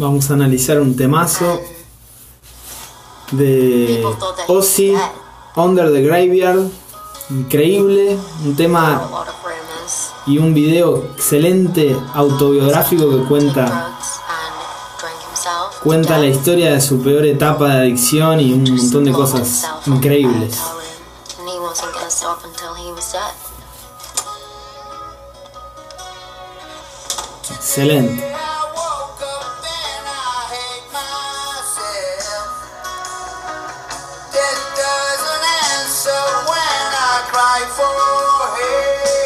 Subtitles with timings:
[0.00, 1.60] Vamos a analizar un temazo
[3.32, 4.02] de
[4.48, 4.94] Ozzy,
[5.56, 6.70] Under the Graveyard.
[7.28, 9.26] Increíble, un tema
[10.26, 13.98] y un video excelente autobiográfico que cuenta
[15.82, 20.58] cuenta la historia de su peor etapa de adicción y un montón de cosas increíbles.
[27.50, 28.29] Excelente.
[37.68, 39.19] forehead.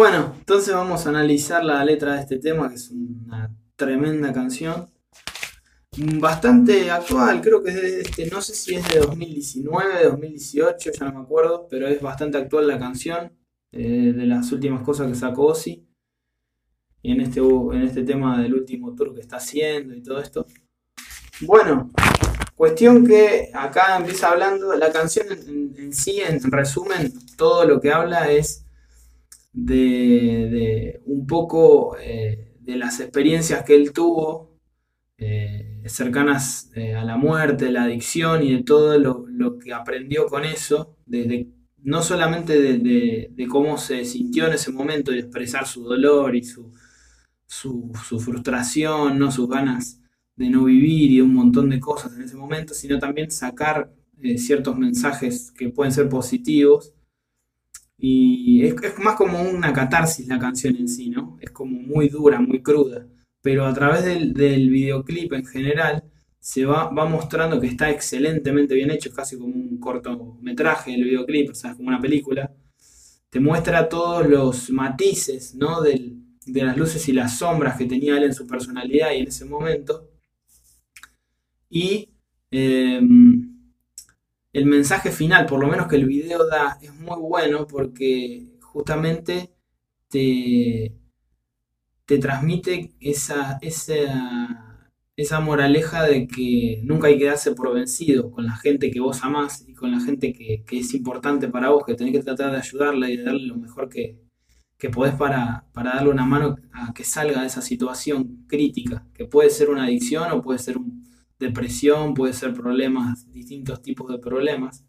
[0.00, 4.88] Bueno, entonces vamos a analizar la letra de este tema, que es una tremenda canción.
[5.94, 11.04] Bastante actual, creo que es de este, no sé si es de 2019, 2018, ya
[11.04, 13.36] no me acuerdo, pero es bastante actual la canción,
[13.72, 15.86] eh, de las últimas cosas que sacó Ozzy.
[17.02, 20.46] Y en este, en este tema del último tour que está haciendo y todo esto.
[21.42, 21.90] Bueno,
[22.54, 28.32] cuestión que acá empieza hablando, la canción en sí, en resumen, todo lo que habla
[28.32, 28.64] es
[29.52, 34.58] de, un poco eh, de las experiencias que él tuvo
[35.18, 40.44] eh, cercanas eh, a la muerte, la adicción y de todo lo, que aprendió con
[40.44, 40.96] eso,
[41.82, 46.72] no solamente de, cómo se sintió en ese momento, de expresar su dolor y su,
[47.46, 49.30] su, frustración, ¿no?
[49.30, 50.00] sus ganas
[50.36, 53.92] de no vivir y un montón de cosas en ese momento, sino también sacar
[54.36, 56.94] ciertos mensajes que pueden ser positivos
[58.00, 61.38] y es, más como una catarsis la canción en sí, ¿no?
[61.40, 63.06] Es como muy dura, muy cruda.
[63.42, 66.04] Pero a través del, videoclip en general
[66.38, 71.04] se va, va, mostrando que está excelentemente bien hecho, es casi como un cortometraje el
[71.04, 72.52] videoclip, o sea, es como una película.
[73.30, 75.80] Te muestra todos los matices, ¿no?
[75.82, 79.44] de las luces y las sombras que tenía él en su personalidad y en ese
[79.44, 80.10] momento.
[81.68, 82.10] Y
[82.50, 83.49] em,
[84.52, 89.50] el mensaje final, por lo menos que el video da, es muy bueno porque justamente
[90.08, 90.94] te,
[92.04, 98.46] te transmite esa, esa, esa moraleja de que nunca hay que darse por vencido con
[98.46, 101.94] la gente que vos amás y con la gente que, es importante para vos, que
[101.94, 104.18] tenés que tratar de ayudarla y de darle lo mejor que,
[104.78, 109.26] que podés para, para darle una mano a que salga de esa situación crítica, que
[109.26, 110.99] puede ser una adicción o puede ser un,
[111.40, 114.84] depresión, puede ser problemas, distintos tipos de problemas.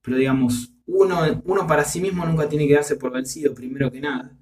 [0.00, 4.00] Pero digamos, uno, uno para sí mismo nunca tiene que darse por vencido, primero que
[4.00, 4.36] nada,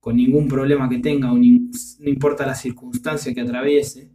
[0.00, 4.10] con ningún problema que tenga o no importa la circunstancia que atraviese.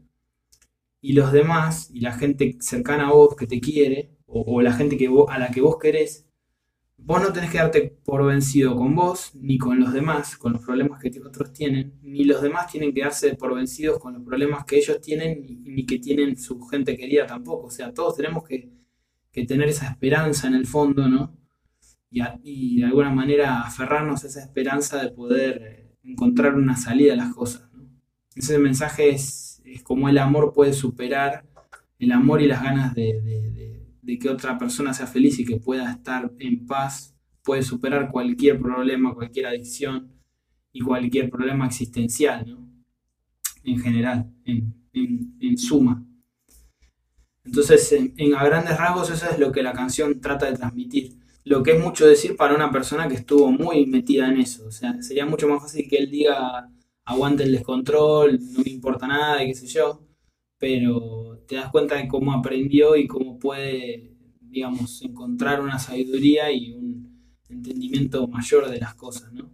[1.01, 4.97] Y los demás, y la gente cercana a vos que te quiere, o, la gente
[4.97, 6.25] que a la que vos querés,
[6.97, 10.63] vos no tenés que darte por vencido con vos, ni con los demás, con los
[10.63, 14.65] problemas que otros tienen, ni los demás tienen que darse por vencidos con los problemas
[14.65, 17.67] que ellos tienen, ni, que tienen su gente querida tampoco.
[17.67, 18.71] O sea, todos tenemos que,
[19.31, 21.35] tener esa esperanza en el fondo, ¿no?
[22.11, 27.15] Y, de alguna manera aferrarnos a esa esperanza de poder eh, encontrar una salida a
[27.17, 27.67] las cosas.
[28.35, 31.45] Ese mensaje es, es como el amor puede superar,
[31.97, 36.31] el amor y las ganas de que otra persona sea feliz y que pueda estar
[36.39, 40.11] en paz, puede superar cualquier problema, cualquier adicción
[40.71, 42.69] y cualquier problema existencial, ¿no?
[43.63, 46.03] En general, en, suma.
[47.45, 51.19] Entonces, en, a grandes rasgos, eso es lo que la canción trata de transmitir.
[51.45, 54.65] Lo que es mucho decir para una persona que estuvo muy metida en eso.
[54.65, 56.69] O sea, sería mucho más fácil que él diga,
[57.05, 60.01] aguante el descontrol, no me importa nada, y qué sé yo.
[60.63, 66.71] Pero te das cuenta de cómo aprendió y cómo puede, digamos, encontrar una sabiduría y
[66.71, 69.51] un entendimiento mayor de las cosas, ¿no?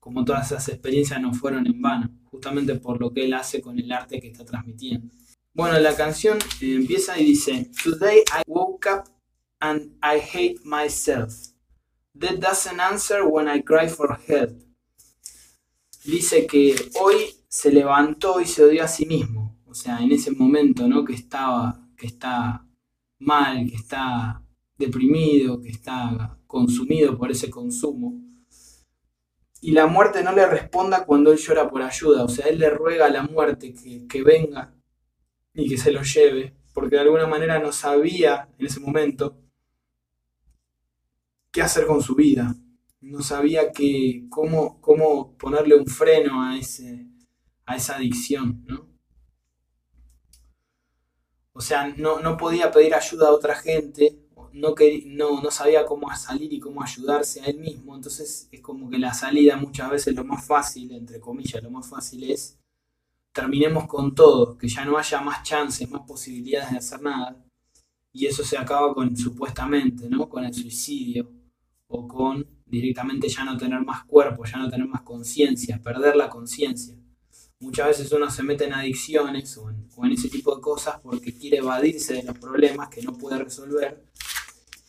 [0.00, 3.78] Como todas esas experiencias no fueron en vano, justamente por lo que él hace con
[3.78, 5.14] el arte que está transmitiendo.
[5.54, 9.04] Bueno, la canción empieza y dice, Today I woke up
[9.60, 11.32] and I hate myself.
[12.18, 14.60] That doesn't answer when I cry for help.
[16.04, 19.39] Dice que hoy se levantó y se odió a sí mismo.
[19.70, 21.04] O sea, en ese momento, ¿no?
[21.04, 22.66] Que estaba, que está
[23.20, 24.42] mal, que está
[24.76, 28.20] deprimido, que está consumido por ese consumo.
[29.60, 32.24] Y la muerte no le responda cuando él llora por ayuda.
[32.24, 34.74] O sea, él le ruega a la muerte que, que venga
[35.54, 36.56] y que se lo lleve.
[36.74, 39.38] Porque de alguna manera no sabía en ese momento
[41.52, 42.56] qué hacer con su vida.
[43.00, 47.06] No sabía que, cómo, cómo ponerle un freno a, ese,
[47.66, 48.89] a esa adicción, ¿no?
[51.60, 54.16] O sea, no, no podía pedir ayuda a otra gente,
[54.54, 54.74] no,
[55.04, 57.94] no, no sabía cómo salir y cómo ayudarse a él mismo.
[57.94, 61.86] Entonces es como que la salida muchas veces lo más fácil, entre comillas, lo más
[61.86, 62.58] fácil es
[63.30, 67.36] terminemos con todo, que ya no haya más chances, más posibilidades de hacer nada.
[68.10, 70.30] Y eso se acaba con, supuestamente, ¿no?
[70.30, 71.30] Con el suicidio
[71.88, 76.30] o con directamente ya no tener más cuerpo, ya no tener más conciencia, perder la
[76.30, 76.96] conciencia.
[77.60, 81.58] Muchas veces uno se mete en adicciones o en, ese tipo de cosas porque quiere
[81.58, 84.02] evadirse de los problemas que no puede resolver.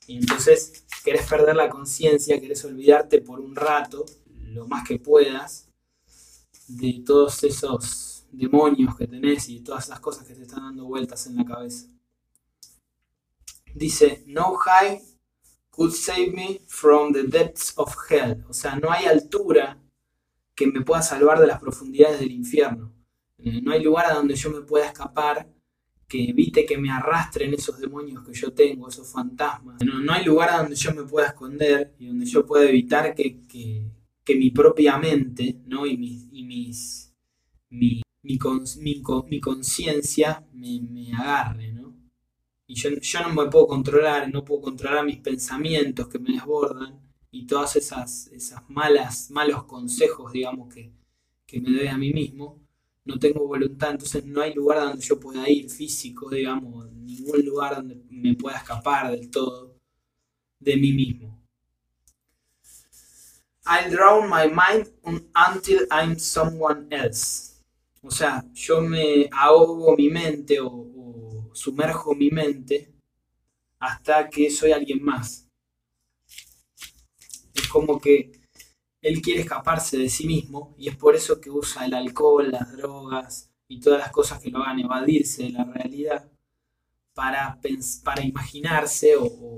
[0.07, 4.05] Y entonces querés perder la conciencia, querés olvidarte por un rato,
[4.45, 5.67] lo más que puedas,
[6.69, 11.27] de todos esos demonios que tenés y todas esas cosas que te están dando vueltas
[11.27, 11.87] en la cabeza.
[13.75, 15.01] Dice, no high
[15.71, 18.45] could save me from the depths of hell.
[18.47, 19.80] O sea, no hay altura
[20.55, 22.93] que me pueda salvar de las profundidades del infierno.
[23.37, 25.49] Eh, no hay lugar a donde yo me pueda escapar
[26.07, 29.77] que evite que me arrastren esos demonios que yo tengo, esos fantasmas.
[29.83, 33.91] No, hay lugar a donde yo me pueda esconder y donde yo pueda evitar que,
[34.33, 35.85] mi propia mente ¿no?
[35.85, 37.13] y, mis, y mis,
[37.69, 38.39] mi, mi,
[39.29, 41.73] mi conciencia me, me agarre.
[41.73, 41.81] ¿no?
[42.71, 47.00] y yo, no me puedo controlar, no puedo controlar mis pensamientos que me desbordan
[47.31, 50.91] y todas esas, esas malas, malos consejos, digamos, que,
[51.59, 52.61] me doy a mí mismo,
[53.03, 57.75] no tengo voluntad, entonces no hay lugar donde yo pueda ir físico, digamos, ningún lugar
[57.75, 59.75] donde me pueda escapar del todo
[60.59, 61.41] de mí mismo.
[63.65, 64.89] I drown my mind
[65.35, 67.51] until I'm someone else.
[68.01, 72.91] O sea, yo me ahogo mi mente o, sumerjo mi mente
[73.79, 75.50] hasta que soy alguien más.
[77.71, 78.31] Como que
[79.01, 82.71] él quiere escaparse de sí mismo y es por eso que usa el alcohol, las
[82.75, 86.29] drogas y todas las cosas que lo hagan evadirse de la realidad
[87.13, 87.59] para,
[88.03, 89.57] para imaginarse o,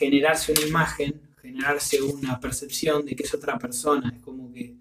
[0.00, 4.10] generarse una imagen, generarse una percepción de que es otra persona.
[4.16, 4.76] Es como que,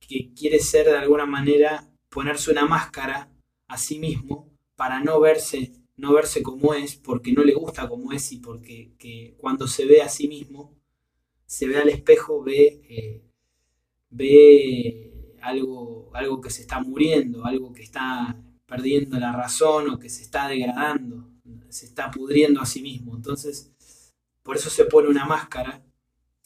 [0.00, 3.30] que quiere ser de alguna manera, ponerse una máscara
[3.68, 8.10] a sí mismo para no verse, no verse como es, porque no le gusta como
[8.10, 10.74] es y porque cuando se ve a sí mismo,
[11.52, 13.22] se ve al espejo, ve, eh,
[14.08, 20.08] ve algo, algo que se está muriendo, algo que está perdiendo la razón o que
[20.08, 21.28] se está degradando,
[21.68, 23.14] se está pudriendo a sí mismo.
[23.14, 23.70] Entonces,
[24.42, 25.84] por eso se pone una máscara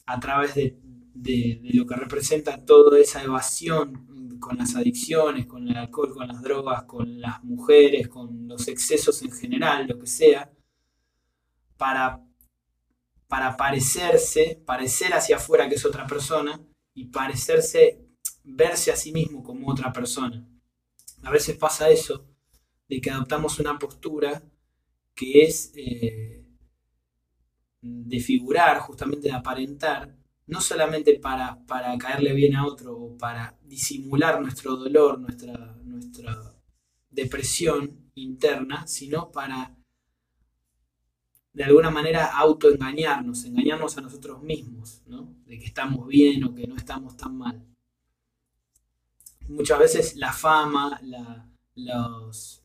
[0.05, 0.77] a través de,
[1.13, 6.41] de lo que representa toda esa evasión con las adicciones, con el alcohol, con las
[6.41, 10.51] drogas, con las mujeres, con los excesos en general, lo que sea,
[11.77, 12.26] para,
[13.27, 16.59] para parecerse, parecer hacia afuera que es otra persona
[16.93, 18.07] y parecerse,
[18.43, 20.47] verse a sí mismo como otra persona.
[21.23, 22.25] A veces pasa eso,
[22.87, 24.41] de que adoptamos una postura
[25.13, 26.45] que es eh,
[27.81, 30.15] de figurar, justamente de aparentar,
[30.45, 36.55] no solamente para, para, caerle bien a otro o para disimular nuestro dolor, nuestra, nuestra
[37.09, 39.75] depresión interna, sino para
[41.57, 45.33] de alguna manera autoengañarnos, engañarnos a nosotros mismos, ¿no?
[45.47, 47.65] de que estamos bien o que no estamos tan mal.
[49.47, 52.61] Muchas veces la fama, la, los,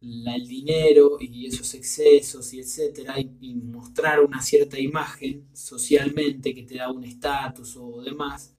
[0.00, 6.76] el dinero y esos excesos y etcétera, y, mostrar una cierta imagen socialmente que te
[6.76, 8.56] da un estatus o demás,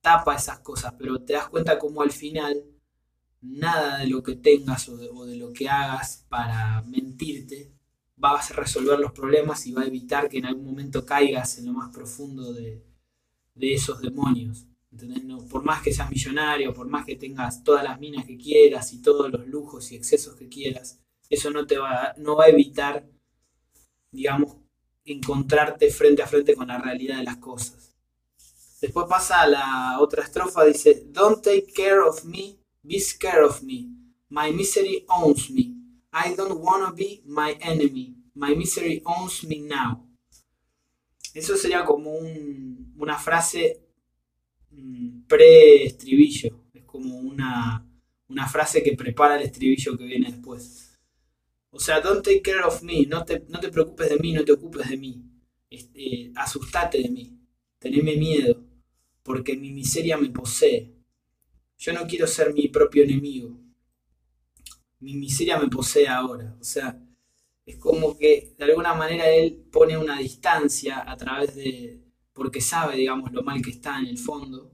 [0.00, 2.64] tapa esas cosas, pero te das cuenta como al final
[3.42, 4.96] nada de lo que tengas o
[5.26, 7.75] de, lo que hagas para mentirte
[8.22, 11.66] va a resolver los problemas y va a evitar que en algún momento caigas en
[11.66, 12.82] lo más profundo de,
[13.60, 14.66] esos demonios.
[15.50, 19.02] por más que seas millonario, por más que tengas todas las minas que quieras y
[19.02, 23.06] todos los lujos y excesos que quieras, eso no te va, no va a evitar,
[24.10, 24.56] digamos,
[25.04, 27.94] encontrarte frente a frente con la realidad de las cosas.
[28.80, 33.62] Después pasa a la otra estrofa, dice, Don't take care of me, be scared of
[33.62, 33.88] me.
[34.28, 35.75] My misery owns me.
[36.18, 38.14] I don't wanna be my enemy.
[38.34, 40.02] My misery owns me now.
[41.34, 42.10] Eso sería como
[42.96, 43.82] una frase
[44.70, 46.70] mm, pre-estribillo.
[46.72, 47.86] Es como una,
[48.28, 50.98] una frase que prepara el estribillo que viene después.
[51.70, 53.04] O sea, don't take care of me.
[53.04, 55.22] No te, no te preocupes de mí, no te ocupes de mí.
[55.68, 57.38] Este, asustate de mí.
[57.78, 58.64] Teneme miedo.
[59.22, 60.94] Porque mi miseria me posee.
[61.76, 63.65] Yo no quiero ser mi propio enemigo
[65.00, 66.56] mi miseria me posee ahora.
[66.60, 66.98] O sea,
[67.64, 72.00] es como que de alguna manera él pone una distancia a través de,
[72.32, 74.72] porque sabe, digamos, lo mal que está en el fondo,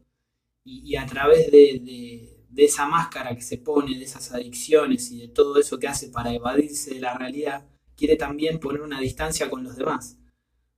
[0.64, 5.59] y, a través de, esa máscara que se pone, de esas adicciones y de todo
[5.59, 9.76] eso que hace para evadirse de la realidad, quiere también poner una distancia con los
[9.76, 10.19] demás.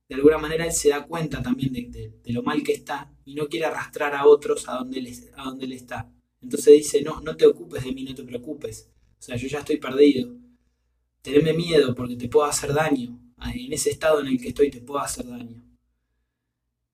[0.07, 3.47] De alguna manera él se da cuenta también de, lo mal que está y no
[3.47, 6.11] quiere arrastrar a otros a donde, él, a donde él está.
[6.41, 8.89] Entonces dice, no, no te ocupes de mí, no te preocupes.
[9.25, 10.37] Sea, yo ya estoy perdido.
[11.23, 13.19] Teneme miedo porque te puedo hacer daño.
[13.41, 15.63] En ese estado en el que estoy te puedo hacer daño.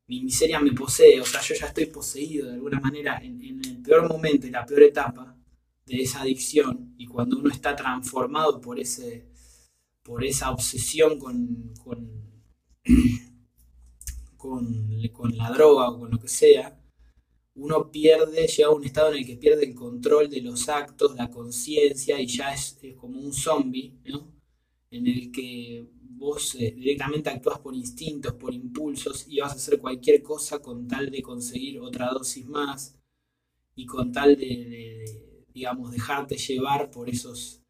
[0.08, 3.82] Mi miseria me posee, o sea, yo ya estoy poseído de alguna manera en, el
[3.82, 5.38] peor momento, en la peor etapa
[5.86, 9.28] de esa adicción y cuando uno está transformado por, ese,
[10.02, 12.10] por esa obsesión con, con,
[14.38, 16.81] con la droga o con lo que sea,
[17.56, 21.16] uno pierde, llega a un estado en el que pierde el control de los actos,
[21.16, 24.34] la conciencia y ya es, como un zombie, ¿no?
[24.90, 29.80] En el que vos eh, directamente actúas por instintos, por impulsos y vas a hacer
[29.80, 32.98] cualquier cosa con tal de conseguir otra dosis más
[33.76, 37.62] y con tal de, digamos, dejarte llevar por esos,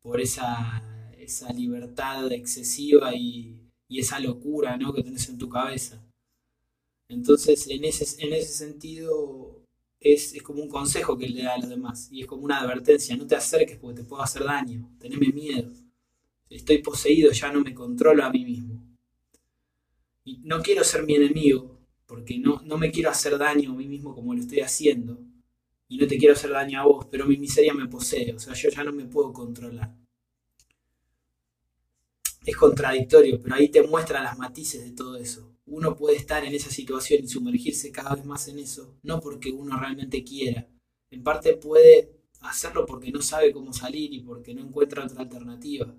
[0.00, 4.92] por esa, esa libertad excesiva y, y esa locura, ¿no?
[4.92, 6.07] Que tenés en tu cabeza.
[7.08, 9.64] Entonces, en ese, en ese sentido,
[10.00, 13.16] es, como un consejo que le da a los demás y es como una advertencia,
[13.16, 15.72] no te acerques porque te puedo hacer daño, teneme miedo,
[16.50, 18.84] estoy poseído, ya no me controlo a mí mismo.
[20.24, 23.86] Y no quiero ser mi enemigo porque no, no me quiero hacer daño a mí
[23.86, 25.18] mismo como lo estoy haciendo
[25.88, 28.52] y no te quiero hacer daño a vos, pero mi miseria me posee, o sea,
[28.54, 29.94] yo ya no me puedo controlar.
[32.44, 36.54] Es contradictorio, pero ahí te muestra las matices de todo eso uno puede estar en
[36.54, 40.68] esa situación y sumergirse cada vez más en eso, no porque uno realmente quiera.
[41.10, 45.94] En parte puede hacerlo porque no sabe cómo salir y porque no encuentra otra alternativa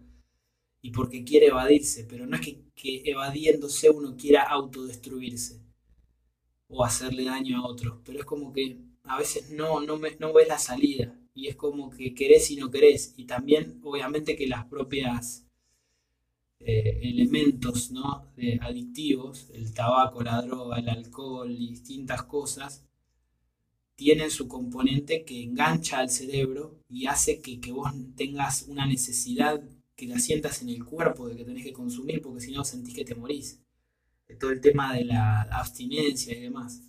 [0.82, 5.62] y porque quiere evadirse, pero no es que, evadiéndose uno quiera autodestruirse
[6.68, 10.48] o hacerle daño a otros, pero es como que a veces no, no, no ves
[10.48, 14.66] la salida y es como que querés y no querés y también obviamente que las
[14.66, 15.49] propias
[16.60, 18.32] eh, elementos ¿no?
[18.62, 22.86] adictivos, el tabaco, la droga, el alcohol y distintas cosas,
[24.00, 29.62] tienen su componente que engancha al cerebro y hace que, vos tengas una necesidad
[29.94, 32.96] que la sientas en el cuerpo de que tenés que consumir porque si no sentís
[32.96, 33.60] que te morís.
[34.40, 36.82] Todo el tema de la abstinencia y demás.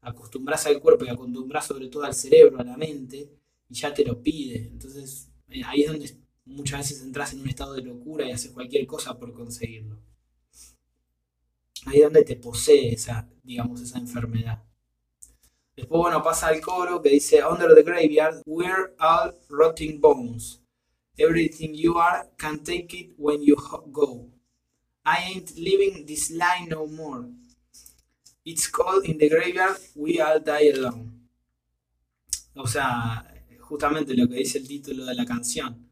[0.00, 3.30] Acostumbras al cuerpo y acostumbras sobre todo al cerebro, a la mente,
[3.68, 4.66] y ya te lo pide.
[4.66, 8.52] Entonces eh, ahí es donde muchas veces entras en un estado de locura y haces
[8.52, 9.98] cualquier cosa por conseguirlo.
[11.86, 14.62] Ahí es donde te posee esa, digamos, esa enfermedad.
[15.76, 20.62] Después, bueno, pasa al coro que dice, Under the graveyard, we're all rotting bones.
[21.18, 23.56] Everything you are can take it when you
[23.90, 24.30] go.
[25.04, 27.28] I ain't living this line no more.
[28.44, 31.28] It's called in the graveyard, we all die alone.
[32.54, 33.24] O sea,
[33.60, 35.85] justamente lo que dice el título de la canción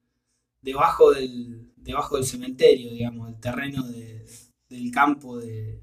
[0.65, 5.83] debajo del, debajo del cementerio, digamos, el terreno del campo de,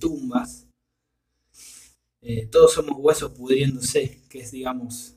[0.00, 0.66] tumbas.
[2.20, 5.16] Eh, todos somos huesos pudriéndose, que es, digamos,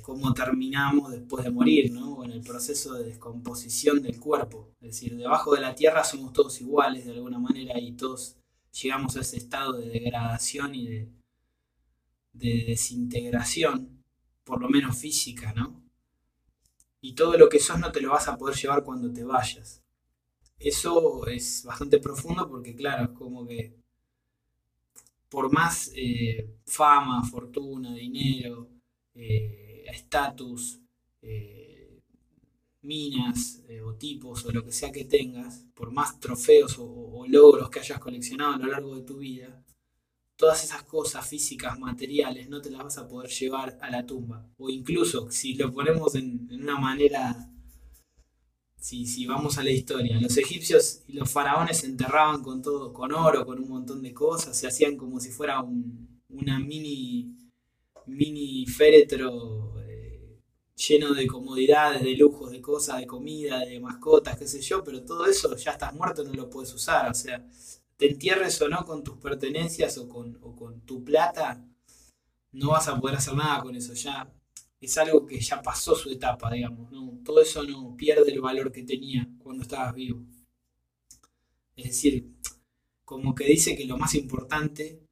[0.00, 2.22] cómo terminamos después de morir, ¿no?
[2.24, 4.70] En el proceso de descomposición del cuerpo.
[4.80, 8.36] Es decir, debajo de la tierra somos todos iguales de alguna manera y todos
[8.80, 11.08] llegamos a ese estado de degradación y de,
[12.32, 14.04] de desintegración,
[14.44, 15.85] por lo menos física, ¿no?
[17.00, 19.82] Y todo lo que sos no te lo vas a poder llevar cuando te vayas.
[20.58, 23.74] Eso es bastante profundo porque claro, es como que
[25.28, 28.68] por más eh, fama, fortuna, dinero,
[29.14, 30.80] eh, estatus,
[31.22, 32.00] eh,
[32.82, 37.80] minas o tipos o lo que sea que tengas, por más trofeos o, logros que
[37.80, 39.62] hayas coleccionado a lo largo de tu vida,
[40.36, 44.46] todas esas cosas físicas, materiales, no te las vas a poder llevar a la tumba.
[44.58, 47.50] O incluso, si lo ponemos en, una manera,
[48.78, 52.92] si, si, vamos a la historia, los egipcios y los faraones se enterraban con todo,
[52.92, 57.34] con oro, con un montón de cosas, se hacían como si fuera un, una mini,
[58.06, 59.76] mini féretro
[60.76, 65.02] lleno de comodidades, de lujos, de cosas, de comida, de mascotas, qué sé yo, pero
[65.02, 67.10] todo eso ya estás muerto, no lo puedes usar.
[67.10, 67.44] O sea,
[67.96, 71.64] te entierres o no con tus pertenencias o con, con tu plata,
[72.52, 73.94] no vas a poder hacer nada con eso.
[73.94, 74.32] Ya
[74.80, 76.90] es algo que ya pasó su etapa, digamos.
[76.90, 77.18] ¿no?
[77.24, 80.22] Todo eso no pierde el valor que tenía cuando estabas vivo.
[81.76, 82.32] Es decir,
[83.04, 85.06] como que dice que lo más importante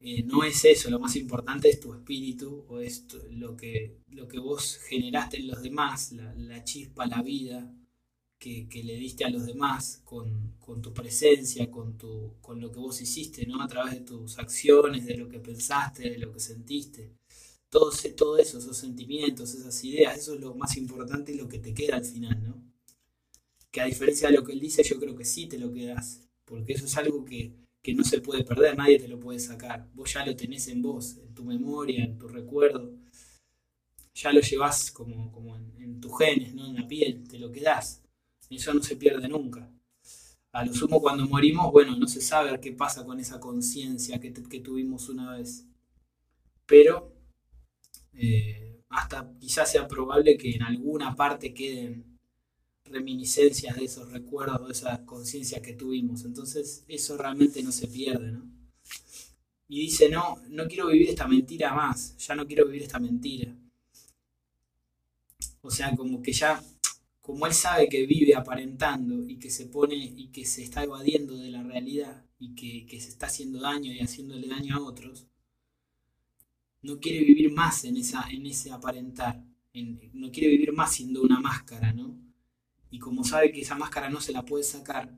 [0.00, 4.26] eh, no es eso, lo más importante es tu espíritu o es lo, que, lo
[4.26, 7.72] que vos generaste en los demás, la, chispa, la vida
[8.42, 13.00] que, le diste a los demás con, tu presencia, con, tu, con lo que vos
[13.00, 13.62] hiciste, ¿no?
[13.62, 17.12] A través de tus acciones, de lo que pensaste, de lo que sentiste.
[17.68, 21.60] Todo, todo eso, esos sentimientos, esas ideas, eso es lo más importante y lo que
[21.60, 22.60] te queda al final, ¿no?
[23.70, 26.28] Que a diferencia de lo que él dice, yo creo que sí te lo quedas,
[26.44, 29.88] porque eso es algo que, que no se puede perder, nadie te lo puede sacar.
[29.94, 32.92] Vos ya lo tenés en vos, en tu memoria, en tu recuerdo.
[34.14, 36.66] Ya lo llevas como, como en, tus genes, ¿no?
[36.66, 38.01] en la piel, te lo quedás.
[38.56, 39.70] Eso no se pierde nunca.
[40.52, 44.30] A lo sumo cuando morimos, bueno, no se sabe qué pasa con esa conciencia que,
[44.30, 45.64] tuvimos una vez.
[46.66, 47.14] Pero
[48.12, 52.18] eh, hasta quizás sea probable que en alguna parte queden
[52.84, 56.24] reminiscencias de esos recuerdos, de esa conciencia que tuvimos.
[56.24, 58.52] Entonces eso realmente no se pierde, ¿no?
[59.68, 63.56] Y dice, no, no quiero vivir esta mentira más, ya no quiero vivir esta mentira.
[65.62, 66.62] O sea, como que ya,
[67.22, 71.36] como él sabe que vive aparentando y que se pone y que se está evadiendo
[71.36, 75.26] de la realidad y que, se está haciendo daño y haciéndole daño a otros,
[76.82, 79.42] no quiere vivir más en, esa, en ese aparentar,
[80.12, 82.22] no quiere vivir más siendo una máscara, ¿no?
[82.92, 85.16] y como sabe que esa máscara no se la puede sacar,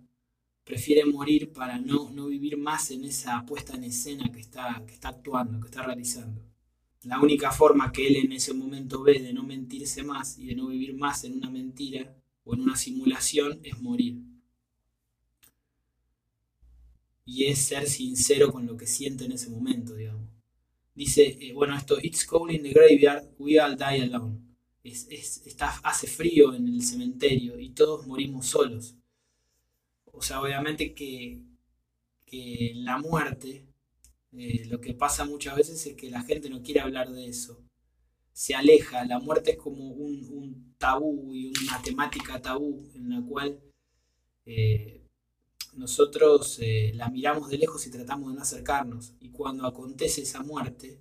[0.63, 4.95] prefiere morir para no, no vivir más en esa puesta en escena que está, que
[4.95, 6.41] está actuando, que está realizando.
[7.05, 10.55] La única forma que él en ese momento ve de no mentirse más y de
[10.55, 14.23] no vivir más en una mentira o en una simulación es morir.
[17.27, 20.29] Y es ser sincero con lo que siente en ese momento, digamos.
[20.95, 24.45] Dice, eh, bueno, esto, it's cold in the graveyard, we all die alone
[24.85, 28.95] está, hace frío en el cementerio y todos morimos solos.
[30.13, 31.43] O sea, obviamente que,
[32.75, 33.65] la muerte,
[34.37, 37.63] eh, lo que pasa muchas veces es que la gente no quiere hablar de eso.
[38.33, 43.61] Se aleja, la muerte es como un, tabú y una temática tabú en la cual
[44.45, 45.07] eh,
[45.77, 49.15] nosotros eh, la miramos de lejos y tratamos de no acercarnos.
[49.21, 51.01] Y cuando acontece esa muerte,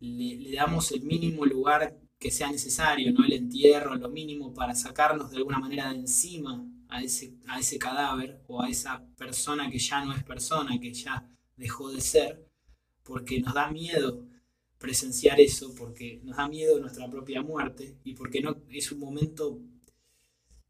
[0.00, 3.24] le, le damos el mínimo lugar que sea necesario, ¿no?
[3.24, 7.78] El entierro, lo mínimo para sacarnos de alguna manera de encima a ese, a ese
[7.78, 11.26] cadáver o a esa persona que ya no es persona, que ya
[11.60, 12.44] dejó de ser,
[13.04, 14.26] porque nos da miedo
[14.78, 19.60] presenciar eso, porque nos da miedo nuestra propia muerte y porque no es un momento,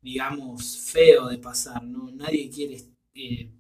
[0.03, 2.11] digamos, feo de pasar, ¿no?
[2.11, 2.83] Nadie quiere
[3.15, 3.51] eh,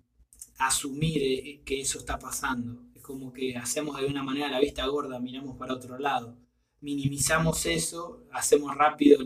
[0.59, 2.85] asumir eh, que eso está pasando.
[2.95, 6.37] Es como que hacemos de una manera la vista gorda, miramos para otro lado
[6.81, 9.21] minimizamos eso, hacemos rápido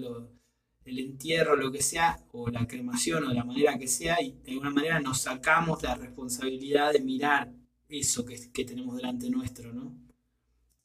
[0.85, 4.33] el entierro, lo que sea, o la cremación, o de la manera que sea, y
[4.33, 7.53] de alguna manera nos sacamos la responsabilidad de mirar
[7.99, 9.97] eso que, tenemos delante nuestro, ¿no?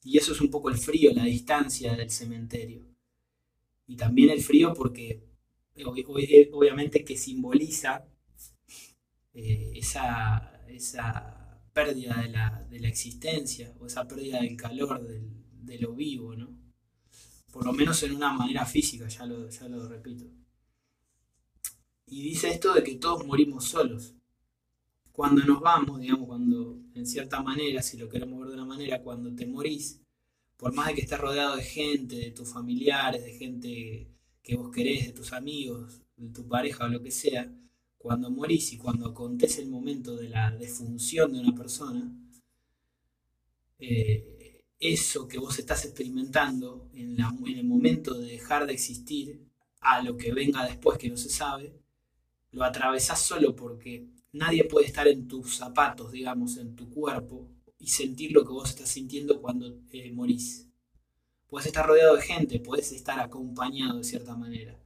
[0.02, 2.86] Y eso es un poco el frío, la distancia del cementerio.
[3.86, 5.24] Y también el frío porque
[5.74, 8.06] eh, obviamente que simboliza
[9.34, 11.36] eh, esa, esa,
[11.72, 16.60] pérdida de la, de la, existencia o esa pérdida del calor de lo vivo, ¿no?
[17.50, 20.24] por lo menos en una manera física, ya lo, ya lo repito.
[22.06, 24.14] Y dice esto de que todos morimos solos.
[25.20, 29.02] Cuando nos vamos, digamos, cuando en cierta manera, si lo queremos ver de una manera,
[29.02, 30.00] cuando te morís,
[30.56, 34.08] por más de que estés rodeado de gente, de tus familiares, de gente
[34.42, 37.54] que vos querés, de tus amigos, de tu pareja o lo que sea,
[37.98, 42.10] cuando morís y cuando acontece el momento de la defunción de una persona,
[43.78, 49.46] eh, eso que vos estás experimentando en, el momento de dejar de existir
[49.80, 51.78] a lo que venga después que no se sabe,
[52.52, 57.88] lo atravesás solo porque nadie puede estar en tus zapatos, digamos, en tu cuerpo y
[57.88, 60.68] sentir lo que vos estás sintiendo cuando eh, morís.
[61.48, 64.78] Puedes estar rodeado de gente, puedes estar acompañado de cierta manera,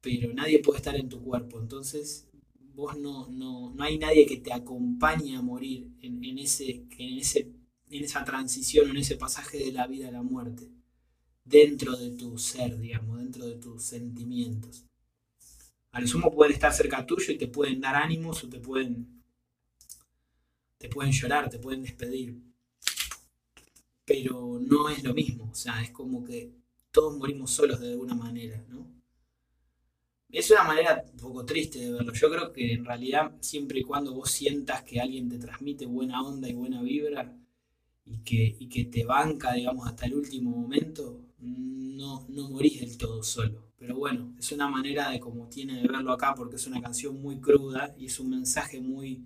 [0.00, 1.60] pero nadie puede estar en tu cuerpo.
[1.60, 2.28] Entonces,
[2.74, 7.52] vos no, no, no hay nadie que te acompañe a morir en, ese, en, ese,
[7.90, 10.70] en esa transición, en ese pasaje de la vida a la muerte,
[11.44, 14.86] dentro de tu ser, digamos, dentro de tus sentimientos.
[15.94, 19.22] Al sumo pueden estar cerca tuyo y te pueden dar ánimos o te pueden,
[20.76, 22.36] te pueden llorar, te pueden despedir.
[24.04, 26.50] Pero no es lo mismo, o sea, es como que
[26.90, 28.90] todos morimos solos de alguna manera, ¿no?
[30.30, 32.12] Es una manera un poco triste de verlo.
[32.12, 36.22] Yo creo que en realidad siempre y cuando vos sientas que alguien te transmite buena
[36.22, 37.38] onda y buena vibra
[38.04, 42.98] y que, y que te banca, digamos, hasta el último momento, no, no morís del
[42.98, 43.73] todo solo.
[43.86, 47.20] Pero bueno, es una manera de como tiene de verlo acá porque es una canción
[47.20, 49.22] muy cruda y es un mensaje muy,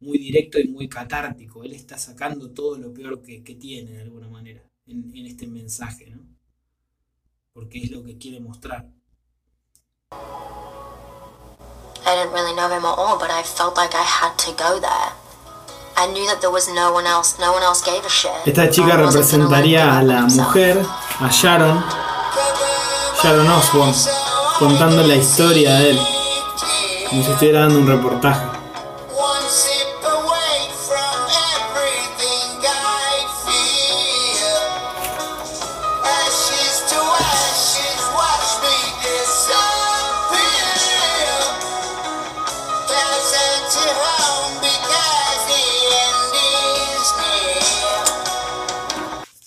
[0.00, 1.62] muy directo y muy catártico.
[1.62, 6.10] Él está sacando todo lo peor que, tiene de alguna manera en, en este mensaje,
[6.10, 6.26] ¿no?
[7.52, 8.90] Porque es lo que quiere mostrar.
[12.04, 14.80] I didn't really know him at all, but I felt like I had to go
[14.80, 15.12] there.
[15.96, 18.32] I knew that there was no one else, no one else gave a shit.
[18.44, 20.84] Esta chica representaría a la mujer,
[21.20, 22.03] a Sharon,
[23.24, 23.94] Sharon Osbourne,
[24.58, 25.98] contando la historia de él,
[27.08, 28.44] como si estuviera dando un reportaje.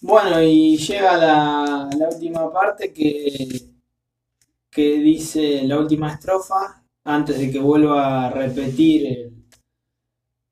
[0.07, 3.66] Bueno, y llega la, última parte que,
[4.77, 9.33] que dice la última estrofa, antes de que vuelva a repetir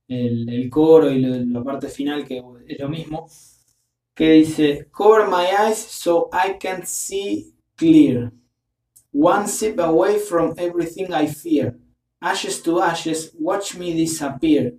[0.07, 3.27] el, coro y la parte final, que es lo mismo,
[4.15, 8.31] que dice, Cover my eyes so I can see clear.
[9.13, 11.77] One sip away from everything I fear.
[12.19, 14.73] Ashes to ashes, watch me disappear.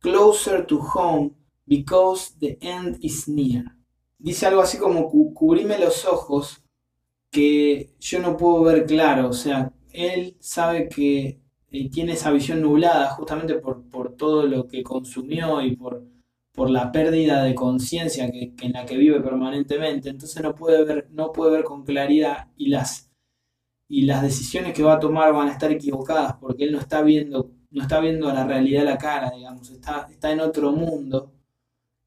[0.00, 1.34] Closer to home,
[1.66, 3.66] because the end is near
[4.18, 6.60] dice algo así como cubrime los ojos
[7.30, 12.62] que yo no puedo ver claro, o sea, él sabe que eh, tiene esa visión
[12.62, 16.04] nublada justamente por, todo lo que consumió y por,
[16.52, 21.08] por la pérdida de conciencia que, en la que vive permanentemente, entonces no puede ver,
[21.10, 23.10] no puede ver con claridad y las,
[23.88, 27.02] y las decisiones que va a tomar van a estar equivocadas porque él no está
[27.02, 31.32] viendo, no está viendo la realidad a la cara, digamos, está, está en otro mundo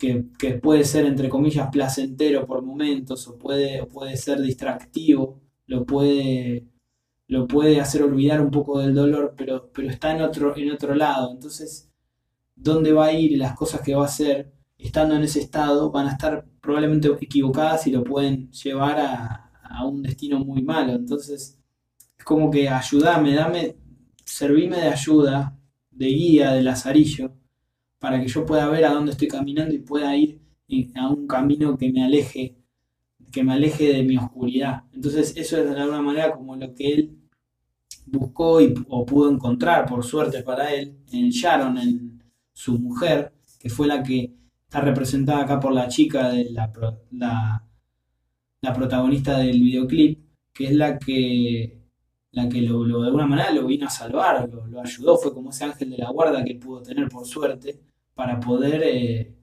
[0.02, 6.66] que, puede ser, entre comillas, placentero por momentos o puede, puede ser distractivo, lo puede,
[7.28, 10.96] lo puede hacer olvidar un poco del dolor, pero, pero está en otro, en otro
[10.96, 11.32] lado.
[11.32, 11.92] Entonces,
[12.56, 15.92] dónde va a ir y las cosas que va a hacer estando en ese estado
[15.92, 20.94] van a estar probablemente equivocadas y lo pueden llevar a, a un destino muy malo.
[20.94, 21.60] Entonces,
[22.18, 23.78] es como que ayúdame, dame,
[24.26, 25.58] servime de ayuda,
[25.92, 27.36] de guía, de lazarillo
[28.02, 30.42] para que yo pueda ver a dónde estoy caminando y pueda ir
[30.96, 32.58] a un camino que me aleje,
[33.32, 34.86] que me aleje de mi oscuridad.
[34.92, 37.18] Entonces eso es de alguna manera como lo que él
[38.08, 43.70] buscó y, o pudo encontrar, por suerte para él, en Sharon, en su mujer, que
[43.70, 44.34] fue la que
[44.64, 46.72] está representada acá por la chica de la,
[48.62, 50.20] la, protagonista del videoclip,
[50.52, 51.78] que es la que
[52.32, 55.52] la que lo, de alguna manera lo vino a salvar, lo, lo, ayudó, fue como
[55.52, 59.36] ese ángel de la guarda que pudo tener por suerte para poder eh,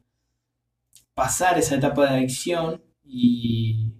[1.14, 3.94] pasar esa etapa de adicción y,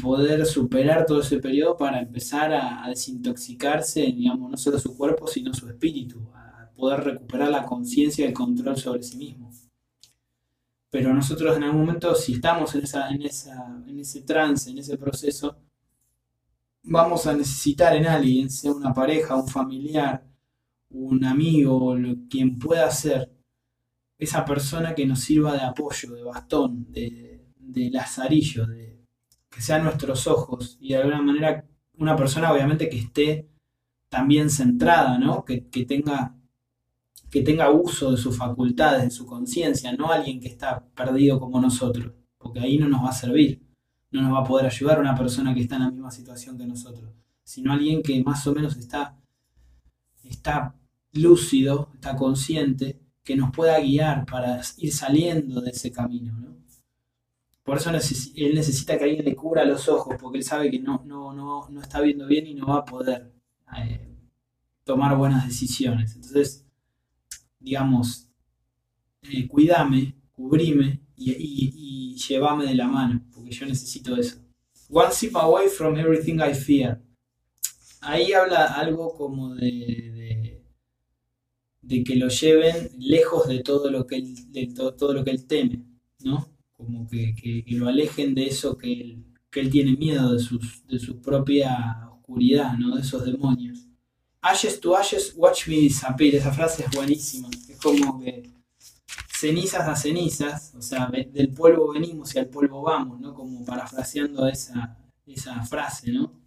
[0.00, 5.54] poder superar todo ese periodo para empezar a, desintoxicarse, digamos, no solo su cuerpo, sino
[5.54, 9.50] su espíritu, a poder recuperar la conciencia y el control sobre sí mismo.
[10.90, 14.78] Pero nosotros en algún momento, si estamos en, esa, en, esa, en ese trance, en
[14.78, 15.56] ese proceso,
[16.82, 20.24] vamos a necesitar en alguien, sea una pareja, un familiar,
[20.90, 21.94] un amigo,
[22.28, 23.31] quien pueda ser,
[24.22, 29.00] esa persona que nos sirva de apoyo, de bastón, de, lazarillo, de,
[29.50, 33.48] que sean nuestros ojos y de alguna manera una persona obviamente que esté
[34.08, 35.44] también centrada, ¿no?
[35.44, 36.36] que, tenga,
[37.30, 41.60] que tenga uso de sus facultades, de su conciencia, no alguien que está perdido como
[41.60, 43.60] nosotros, porque ahí no nos va a servir,
[44.12, 46.66] no nos va a poder ayudar una persona que está en la misma situación que
[46.66, 47.10] nosotros,
[47.42, 49.18] sino alguien que más o menos está,
[50.22, 50.76] está
[51.12, 56.32] lúcido, está consciente que nos pueda guiar para ir saliendo de ese camino.
[56.38, 56.56] ¿no?
[57.62, 61.02] Por eso él necesita que alguien le cubra los ojos, porque él sabe que no,
[61.06, 63.32] no, no, no está viendo bien y no va a poder
[63.78, 64.08] eh,
[64.84, 66.16] tomar buenas decisiones.
[66.16, 66.66] Entonces,
[67.60, 68.28] digamos,
[69.22, 71.72] eh, cuídame, cubrime y, y,
[72.14, 74.38] y llévame de la mano, porque yo necesito eso.
[74.88, 77.00] One sip away from everything I fear.
[78.02, 80.11] ahí habla algo como de,
[81.82, 85.46] de, que lo lleven lejos de todo lo que él, de todo, lo que él
[85.46, 85.82] teme,
[86.20, 86.48] ¿no?
[86.72, 90.98] Como que, lo alejen de eso que él, que él tiene miedo, de, sus, de
[90.98, 92.96] su propia oscuridad, ¿no?
[92.96, 93.86] De esos demonios.
[94.40, 96.34] Ashes to ashes, watch me disappear.
[96.34, 97.48] Esa frase es buenísima.
[97.68, 98.42] Es como que
[99.42, 103.34] cenizas a cenizas, o sea, del polvo venimos y al polvo vamos, ¿no?
[103.34, 106.41] Como parafraseando esa, esa frase, ¿no?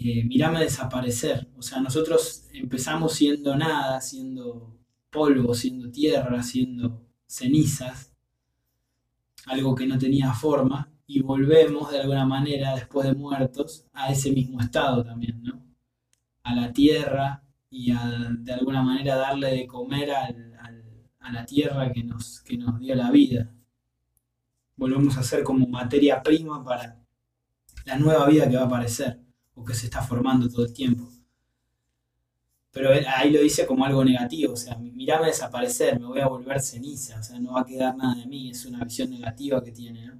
[0.00, 1.48] Eh, mirame desaparecer.
[1.56, 4.78] O sea, nosotros empezamos siendo nada, siendo
[5.10, 8.14] polvo, siendo tierra, siendo cenizas,
[9.46, 14.30] algo que no tenía forma, y volvemos de alguna manera, después de muertos, a ese
[14.30, 15.60] mismo estado también, ¿no?
[16.44, 22.04] A la tierra y a, de alguna manera darle de comer a la tierra que
[22.04, 23.52] nos, que nos dio la vida.
[24.76, 27.00] Volvemos a ser como materia prima para
[27.84, 29.27] la nueva vida que va a aparecer
[29.58, 31.08] o que se está formando todo el tiempo.
[32.70, 36.60] Pero ahí lo dice como algo negativo, o sea, mirame desaparecer, me voy a volver
[36.60, 39.72] ceniza, o sea, no va a quedar nada de mí, es una visión negativa que
[39.72, 40.12] tiene.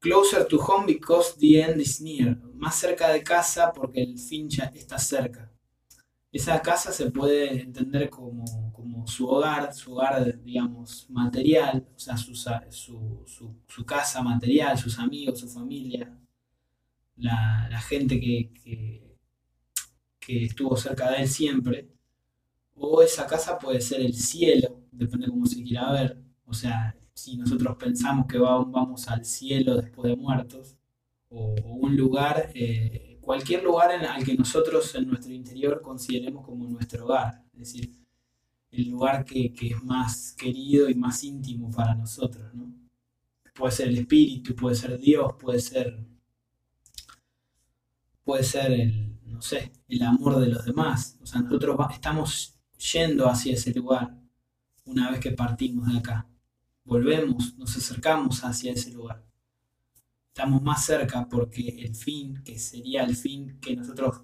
[0.00, 2.36] Closer to home because the end is near.
[2.54, 5.50] Más cerca de casa porque el fin está cerca.
[6.30, 8.44] Esa casa se puede entender como,
[9.06, 12.34] su hogar, su hogar, digamos, material, o sea, su,
[13.66, 16.12] su casa material, sus amigos, su familia,
[17.16, 18.50] la, gente que,
[20.20, 21.88] que, estuvo cerca de él siempre,
[22.74, 26.96] o esa casa puede ser el cielo, depende de cómo se quiera ver, o sea,
[27.12, 30.76] si nosotros pensamos que vamos al cielo después de muertos,
[31.28, 36.66] o, un lugar, eh, cualquier lugar en, al que nosotros en nuestro interior consideremos como
[36.66, 37.94] nuestro hogar, es decir,
[38.70, 42.72] el lugar que, que es más querido y más íntimo para nosotros, ¿no?
[43.54, 46.04] Puede ser el espíritu, puede ser Dios, puede ser
[48.24, 51.18] puede ser el, no sé, el amor de los demás.
[51.20, 52.58] O sea, nosotros estamos
[52.92, 54.16] yendo hacia ese lugar
[54.84, 56.28] una vez que partimos de acá.
[56.84, 59.24] Volvemos, nos acercamos hacia ese lugar.
[60.28, 64.22] Estamos más cerca porque el fin, que sería el fin que nosotros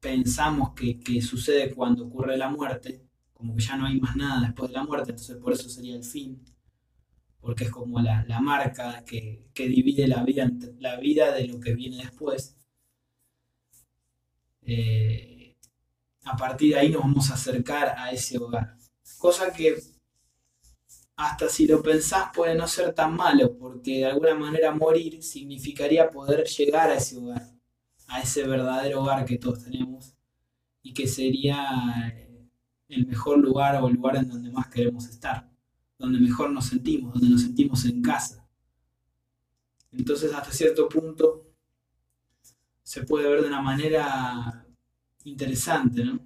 [0.00, 4.70] pensamos que, sucede cuando ocurre la muerte, como que ya no hay más nada después
[4.70, 6.42] de la muerte, entonces por eso sería el fin,
[7.40, 11.74] porque es como la, marca que, que, divide la vida, la vida de lo que
[11.74, 12.56] viene después.
[14.66, 15.56] Eh,
[16.24, 18.76] a partir de ahí nos vamos a acercar a ese hogar.
[19.18, 19.76] Cosa que
[21.16, 26.10] hasta si lo pensás puede no ser tan malo, porque de alguna manera morir significaría
[26.10, 27.42] poder llegar a ese hogar,
[28.08, 30.14] a ese verdadero hogar que todos tenemos
[30.82, 32.48] y que sería eh,
[32.88, 35.48] el mejor lugar o el lugar en donde más queremos estar,
[35.98, 38.46] donde mejor nos sentimos, donde nos sentimos en casa.
[39.92, 41.43] Entonces hasta cierto punto
[42.84, 44.64] se puede ver de una manera
[45.24, 46.20] interesante, ¿no?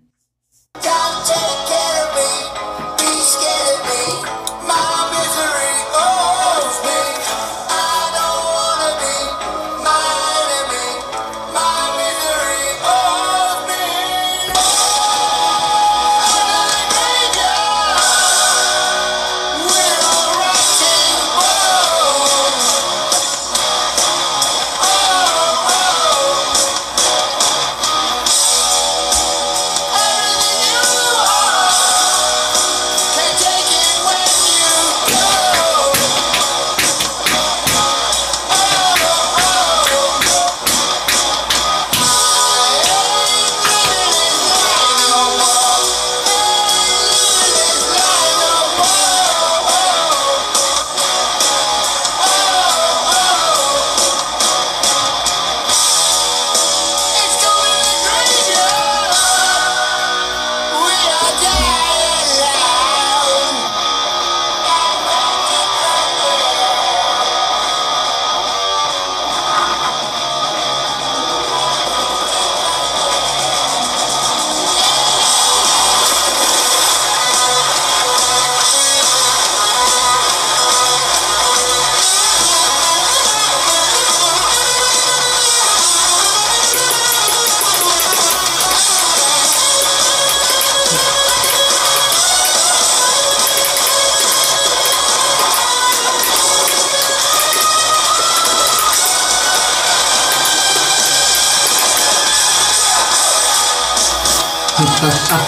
[104.78, 105.38] Ha ha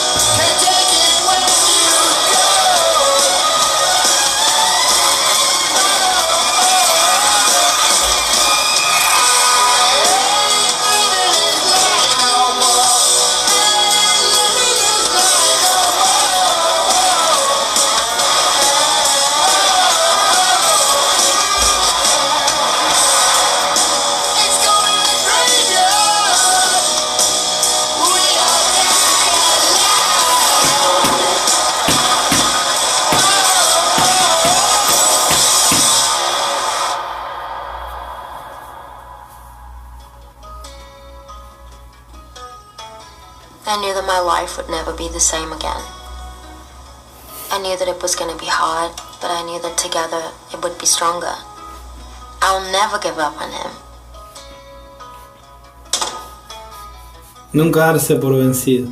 [44.83, 45.81] Never be the same again.
[47.51, 48.91] I knew that it was going to be hard,
[49.21, 51.35] but I knew that together it would be stronger.
[52.41, 53.71] I'll never give up on him.
[57.53, 58.89] Nunca darse por vencido.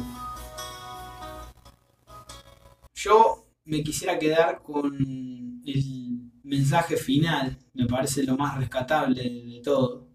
[2.93, 4.95] Yo me quisiera quedar con
[5.65, 10.07] el mensaje final, me parece lo más rescatable de todo.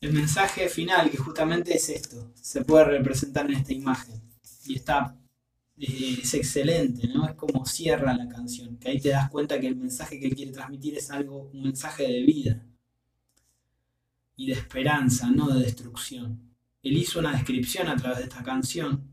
[0.00, 4.31] El mensaje final, que justamente es esto, se puede representar en esta imagen.
[4.64, 5.16] Y está,
[5.76, 7.26] eh, es excelente, ¿no?
[7.26, 10.52] Es como cierra la canción, que ahí te das cuenta que el mensaje que quiere
[10.52, 12.66] transmitir es algo, un mensaje de vida
[14.36, 16.54] y de esperanza, no de destrucción.
[16.82, 19.08] Él hizo una descripción a través de esta canción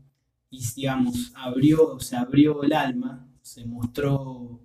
[0.50, 4.60] y, digamos, abrió, se abrió el alma, se mostró,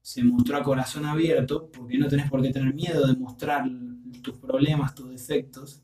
[0.00, 3.68] se mostró a corazón abierto, porque no tenés por qué tener miedo de mostrar
[4.22, 5.82] tus problemas, tus defectos,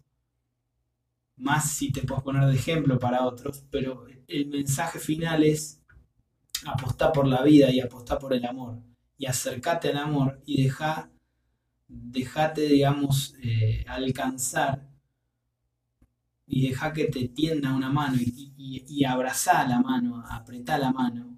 [1.36, 5.82] más si te puedes poner de ejemplo para otros, pero el mensaje final es
[6.66, 8.80] apostar por la vida y apostar por el amor,
[9.18, 11.10] y acercate al amor y deja,
[11.88, 14.88] dejate, digamos, eh, alcanzar
[16.46, 20.92] y deja que te tienda una mano y, y, y abrazá la mano, apretá la
[20.92, 21.34] mano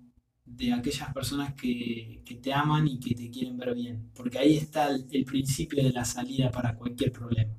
[0.46, 4.88] de aquellas personas que, te aman y que te quieren ver bien, porque ahí está
[4.88, 7.54] el, principio de la salida para cualquier problema,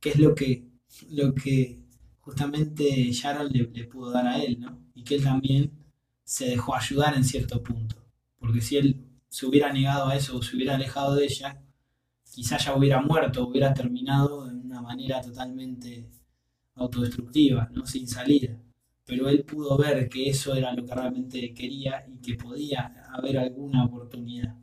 [0.00, 0.71] que es lo que,
[1.10, 1.80] lo que
[2.20, 4.78] justamente Sharon le, le pudo dar a él, ¿no?
[4.94, 5.72] Y que él también
[6.24, 7.96] se dejó ayudar en cierto punto,
[8.38, 11.62] porque si él se hubiera negado a eso o se hubiera alejado de ella,
[12.24, 16.10] quizás ya hubiera muerto, hubiera terminado de una manera totalmente
[16.74, 17.86] autodestructiva, ¿no?
[17.86, 18.58] sin salida
[19.04, 23.38] pero él pudo ver que eso era lo que realmente quería y que podía haber
[23.38, 24.56] alguna oportunidad.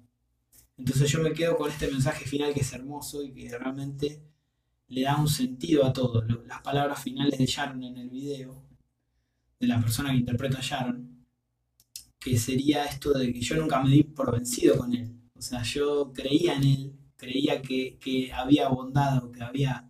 [0.77, 4.23] Entonces yo me quedo con este mensaje final que es hermoso y que realmente
[4.89, 6.21] le da un sentido a todo.
[6.47, 8.63] Las palabras finales de Sharon en el video,
[9.59, 11.25] de la persona que interpreta a Sharon,
[12.19, 15.15] que sería esto de que yo nunca me di por vencido con él.
[15.35, 19.89] O sea, yo creía en él, creía que, había bondad que había,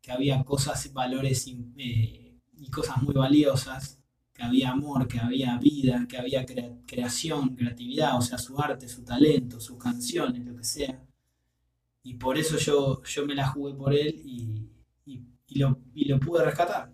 [0.00, 4.00] que había cosas, valores eh, y cosas muy valiosas,
[4.32, 6.44] que había amor, que había vida, que había
[6.86, 11.00] creación, creatividad, o sea, su arte, su talento, sus canciones, lo que sea.
[12.04, 14.70] Y por eso yo, yo me la jugué por él y,
[15.58, 16.92] lo, lo, pude rescatar.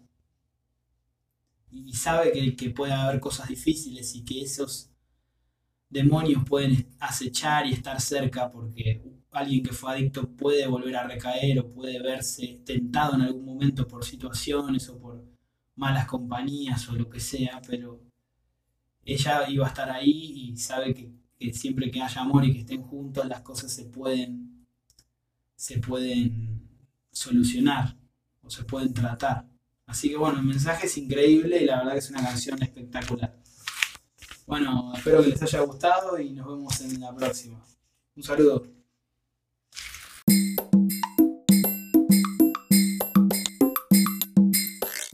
[1.70, 4.90] Y sabe que, que puede haber cosas difíciles y que esos
[5.90, 11.58] demonios pueden acechar y estar cerca porque alguien que fue adicto puede volver a recaer
[11.58, 15.24] o puede verse tentado en algún momento por situaciones o por
[15.76, 18.00] malas compañías o lo que sea, pero
[19.04, 22.82] ella iba a estar ahí y sabe que, siempre que haya amor y que estén
[22.82, 24.49] juntos las cosas se pueden,
[25.60, 26.66] se pueden
[27.12, 27.94] solucionar
[28.42, 29.44] o se pueden tratar.
[29.84, 33.36] Así que bueno, el mensaje es increíble y la verdad que es una canción espectacular.
[34.46, 37.62] Bueno, espero que les haya gustado y nos vemos en la próxima.
[38.16, 38.79] Un saludo.